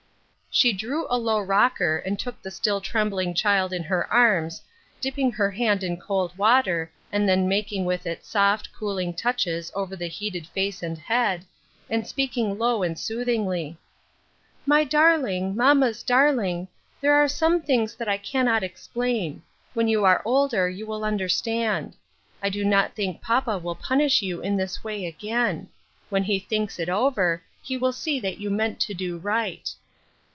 [0.53, 4.61] She drew a low rocker and took the still trem bling child in her arms,
[4.99, 9.95] dipping her hand in cold water, and then making with it soft, cooling touches over
[9.95, 11.45] the heated face and head,
[11.89, 13.77] and speaking low and soothingly:—"
[14.73, 16.67] My darling, mamma's darling,
[16.99, 19.43] there are some things that I cannot explain;
[19.73, 21.95] when you are older you will understand.
[22.43, 25.69] I do not think papa will punish you in this way again.
[26.09, 29.73] When he thinks it over, he will see that you meant to do right."